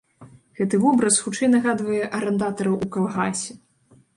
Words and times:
Гэты 0.59 0.77
вобраз 0.85 1.19
хутчэй 1.25 1.49
нагадвае 1.57 1.99
арандатараў 2.21 2.81
у 2.87 2.91
калгасе. 2.97 3.51